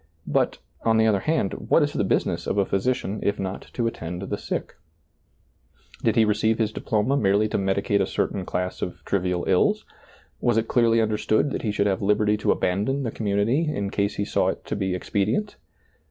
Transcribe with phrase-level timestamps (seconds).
[0.25, 3.85] But, on the other hand, what is the business of a physician if not to
[3.85, 4.73] attend the sick?
[6.03, 9.85] Did he re ceive his diploma merely to medicate a certain class of trivial ills?
[10.39, 14.15] was it clearly understood that he should have liberty to abandon the community in case
[14.15, 15.57] he saw it to be expedient